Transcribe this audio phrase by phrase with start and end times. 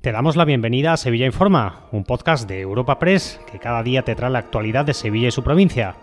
[0.00, 4.00] Te damos la bienvenida a Sevilla Informa, un podcast de Europa Press que cada día
[4.02, 5.94] te trae la actualidad de Sevilla y su provincia.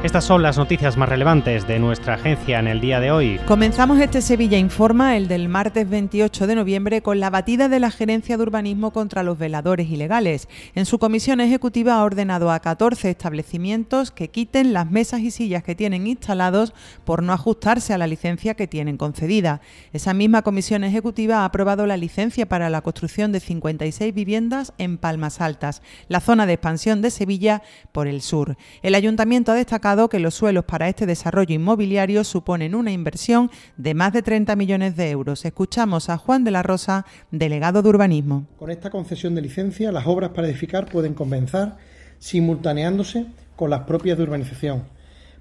[0.00, 3.40] Estas son las noticias más relevantes de nuestra agencia en el día de hoy.
[3.48, 7.90] Comenzamos este Sevilla Informa, el del martes 28 de noviembre, con la batida de la
[7.90, 10.48] Gerencia de Urbanismo contra los veladores ilegales.
[10.76, 15.64] En su comisión ejecutiva ha ordenado a 14 establecimientos que quiten las mesas y sillas
[15.64, 19.60] que tienen instalados por no ajustarse a la licencia que tienen concedida.
[19.92, 24.96] Esa misma comisión ejecutiva ha aprobado la licencia para la construcción de 56 viviendas en
[24.96, 28.56] Palmas Altas, la zona de expansión de Sevilla por el sur.
[28.82, 33.94] El ayuntamiento ha destacado que los suelos para este desarrollo inmobiliario suponen una inversión de
[33.94, 35.46] más de 30 millones de euros.
[35.46, 38.46] Escuchamos a Juan de la Rosa, delegado de urbanismo.
[38.58, 41.78] Con esta concesión de licencia, las obras para edificar pueden comenzar
[42.18, 44.97] simultaneándose con las propias de urbanización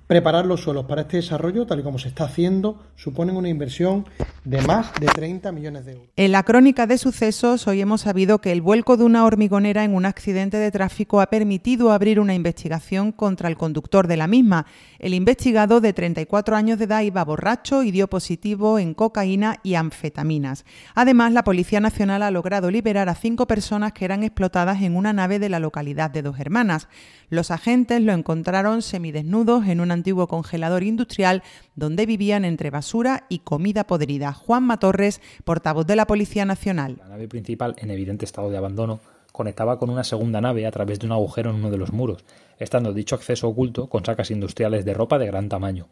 [0.08, 4.06] Preparar los suelos para este desarrollo, tal y como se está haciendo, suponen una inversión
[4.46, 6.08] de más de 30 millones de euros.
[6.16, 9.94] En la crónica de sucesos, hoy hemos sabido que el vuelco de una hormigonera en
[9.94, 14.66] un accidente de tráfico ha permitido abrir una investigación contra el conductor de la misma.
[14.98, 19.76] El investigado de 34 años de edad iba borracho y dio positivo en cocaína y
[19.76, 20.64] anfetaminas.
[20.96, 25.12] Además, la Policía Nacional ha logrado liberar a cinco personas que eran explotadas en una
[25.12, 26.88] nave de la localidad de Dos Hermanas.
[27.30, 31.44] Los agentes lo encontraron semidesnudos en un antiguo congelador industrial
[31.76, 34.34] donde vivían entre basura y comida podrida.
[34.34, 36.96] Juan Matorres, portavoz de la Policía Nacional.
[37.00, 39.00] La nave principal, en evidente estado de abandono,
[39.32, 42.26] conectaba con una segunda nave a través de un agujero en uno de los muros,
[42.58, 45.88] estando dicho acceso oculto con sacas industriales de ropa de gran tamaño.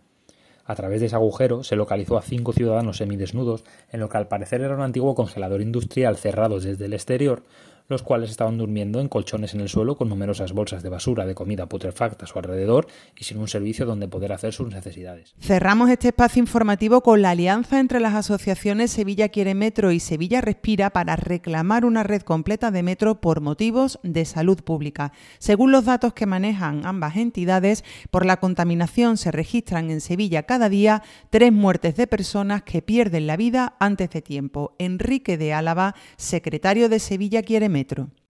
[0.66, 4.28] A través de ese agujero se localizó a cinco ciudadanos semidesnudos en lo que al
[4.28, 7.44] parecer era un antiguo congelador industrial cerrado desde el exterior,
[7.88, 11.36] los cuales estaban durmiendo en colchones en el suelo con numerosas bolsas de basura de
[11.36, 15.36] comida putrefacta a su alrededor y sin un servicio donde poder hacer sus necesidades.
[15.39, 20.42] Cerramos este espacio informativo con la alianza entre las asociaciones Sevilla Quiere Metro y Sevilla
[20.42, 25.11] Respira para reclamar una red completa de metro por motivos de salud pública.
[25.39, 30.70] Según los datos que manejan ambas entidades, por la contaminación se registran en Sevilla cada
[30.70, 34.76] día tres muertes de personas que pierden la vida antes de tiempo.
[34.80, 37.70] Enrique de Álava, secretario de Sevilla Quiere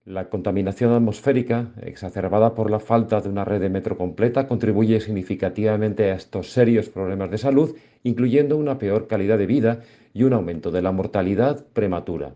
[0.04, 6.10] La contaminación atmosférica, exacerbada por la falta de una red de metro completa, contribuye significativamente
[6.10, 9.80] a estos serios problemas de salud, incluyendo una peor calidad de vida
[10.14, 12.34] y un aumento de la mortalidad prematura.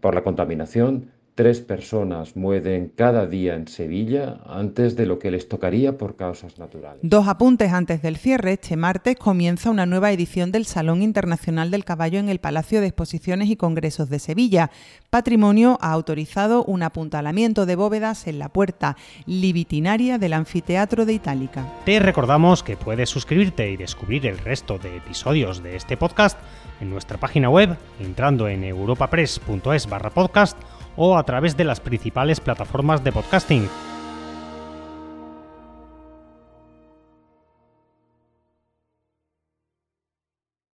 [0.00, 5.48] Por la contaminación, Tres personas mueren cada día en Sevilla antes de lo que les
[5.48, 6.98] tocaría por causas naturales.
[7.02, 8.54] Dos apuntes antes del cierre.
[8.54, 12.88] Este martes comienza una nueva edición del Salón Internacional del Caballo en el Palacio de
[12.88, 14.72] Exposiciones y Congresos de Sevilla.
[15.10, 21.72] Patrimonio ha autorizado un apuntalamiento de bóvedas en la puerta libitinaria del Anfiteatro de Itálica.
[21.84, 26.36] Te recordamos que puedes suscribirte y descubrir el resto de episodios de este podcast
[26.80, 30.58] en nuestra página web entrando en europapress.es barra podcast
[30.98, 33.68] o a través de las principales plataformas de podcasting